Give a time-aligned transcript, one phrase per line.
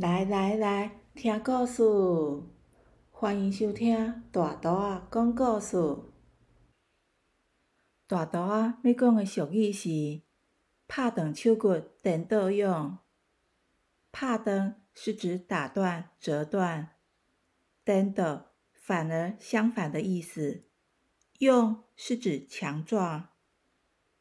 [0.00, 1.82] 来来来，听故事，
[3.10, 5.76] 欢迎收听大图啊讲故事。
[8.06, 10.22] 大图啊要讲的俗语是
[10.88, 12.96] “拍断手骨颠倒用”。
[14.10, 16.92] 拍断是指打断、折断，
[17.84, 20.64] 颠倒反而相反的意思。
[21.40, 23.28] 用是指强壮。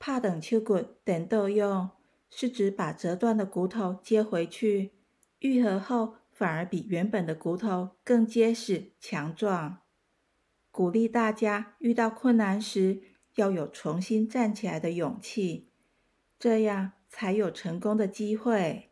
[0.00, 1.90] 拍断手骨颠倒用
[2.28, 4.97] 是指把折断的骨头接回去。
[5.40, 9.78] 愈合后，反而比原本的骨头更结实强壮。
[10.70, 13.00] 鼓励大家遇到困难时，
[13.36, 15.70] 要有重新站起来的勇气，
[16.38, 18.90] 这样才有成功的机会。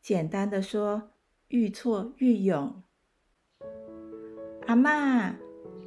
[0.00, 1.10] 简单的说，
[1.48, 2.82] 愈挫愈勇。
[4.66, 5.34] 阿嬷，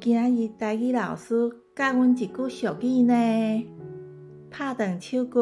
[0.00, 3.66] 今日台语老师教阮一句俗语呢，
[4.50, 5.40] 拍断手骨，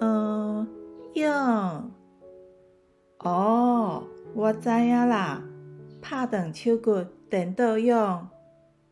[0.00, 0.68] 嗯，
[1.14, 1.99] 用。
[4.32, 5.42] 我知影啦，
[6.00, 8.26] 拍断手骨颠倒用。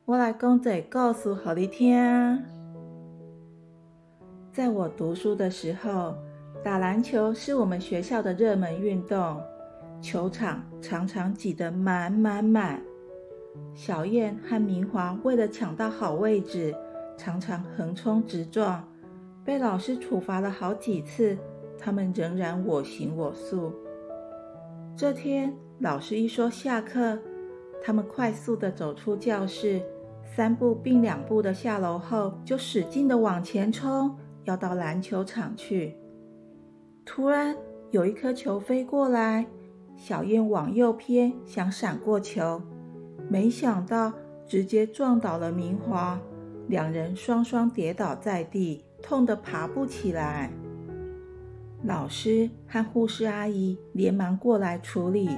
[0.05, 2.43] 我来讲一个故事给你听。
[4.53, 6.17] 在我读书的时候，
[6.65, 9.41] 打篮球是我们学校的热门运动，
[10.03, 12.83] 球场常常挤得满满满。
[13.75, 16.75] 小燕和明华为了抢到好位置，
[17.17, 18.87] 常常横冲直撞，
[19.45, 21.39] 被老师处罚了好几次，
[21.79, 23.73] 他们仍然我行我素。
[24.99, 27.17] 这天，老师一说下课，
[27.81, 29.81] 他们快速的走出教室，
[30.35, 35.95] 三步并两步的下楼后，就使劲的往前冲，要到篮球场去。
[37.07, 37.57] 突然，
[37.93, 39.47] 有一颗球飞过来，
[39.97, 42.61] 小燕往右偏，想闪过球，
[43.29, 44.13] 没想到
[44.49, 46.21] 直接撞倒了明华，
[46.67, 50.51] 两人双双跌倒在地，痛得爬不起来。
[51.85, 55.31] 老师和护士阿姨连忙过来处理，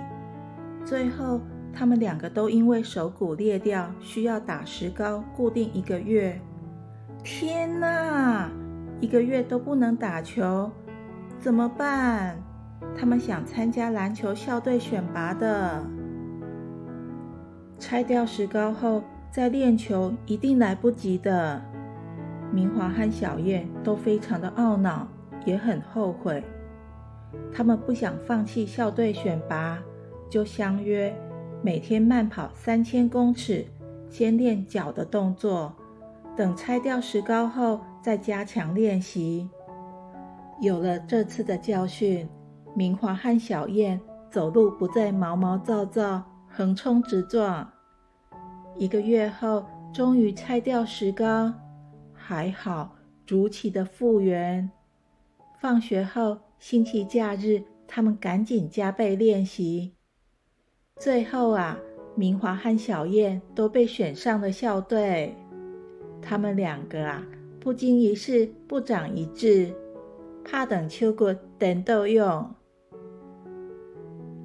[0.85, 1.41] 最后
[1.73, 6.41] 他们两个都因为手骨裂掉，需要打石膏固定一个月。
[7.23, 8.51] 天哪，
[9.01, 10.71] 一个月都不能打球，
[11.39, 12.43] 怎么办？
[12.97, 15.85] 他们想参加篮球校队选拔的，
[17.79, 21.61] 拆掉石膏后再练球一定来不及的。
[22.51, 25.07] 明华和小燕都非常的懊恼。
[25.45, 26.43] 也很后悔，
[27.53, 29.79] 他们不想放弃校队选拔，
[30.29, 31.15] 就相约
[31.63, 33.67] 每天慢跑三千公尺，
[34.09, 35.75] 先练脚的动作，
[36.37, 39.49] 等拆掉石膏后再加强练习。
[40.61, 42.29] 有了这次的教训，
[42.75, 44.01] 明华和小燕
[44.31, 47.67] 走路不再毛毛躁躁、横冲直撞。
[48.77, 51.53] 一个月后，终于拆掉石膏，
[52.13, 52.95] 还好
[53.27, 54.71] 如期的复原。
[55.61, 59.93] 放学后，星期假日，他们赶紧加倍练习。
[60.97, 61.79] 最后啊，
[62.15, 65.37] 明华和小燕都被选上了校队。
[66.23, 67.27] 他们两个啊，
[67.61, 69.71] 不经一事不长一智，
[70.43, 72.55] 怕等秋果等豆用。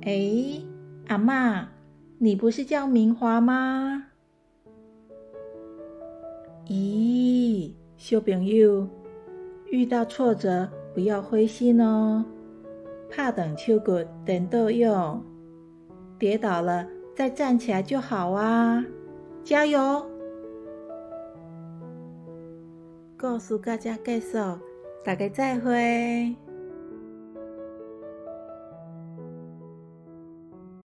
[0.01, 0.61] 哎，
[1.07, 1.69] 阿妈，
[2.17, 4.07] 你不是叫明华吗？
[6.67, 8.85] 咦，小朋友，
[9.71, 10.69] 遇到挫折。
[10.95, 12.23] 不要灰心哦，
[13.11, 15.22] 怕等秋果等豆用，
[16.17, 18.83] 跌倒了再站起来就好啊！
[19.44, 20.05] 加油！
[23.17, 24.57] 告诉大家，介绍，
[25.03, 26.34] 大家再会。